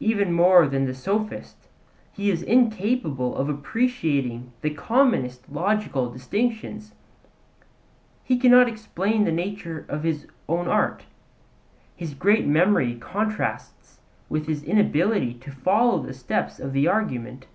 Even 0.00 0.32
more 0.32 0.66
than 0.66 0.84
the 0.84 0.92
sophist 0.92 1.68
he 2.12 2.28
is 2.28 2.42
incapable 2.42 3.36
of 3.36 3.48
appreciating 3.48 4.50
the 4.62 4.70
commonest 4.70 5.48
logical 5.48 6.10
distinctions; 6.10 6.92
he 8.24 8.36
cannot 8.36 8.66
explain 8.66 9.22
the 9.22 9.30
nature 9.30 9.86
of 9.88 10.02
his 10.02 10.26
own 10.48 10.66
art; 10.66 11.04
his 11.94 12.14
great 12.14 12.48
memory 12.48 12.96
contrasts 12.98 14.00
with 14.28 14.48
his 14.48 14.64
inability 14.64 15.34
to 15.34 15.52
follow 15.52 16.02
the 16.02 16.14
steps 16.14 16.58
of 16.58 16.72
the 16.72 16.88
argument. 16.88 17.46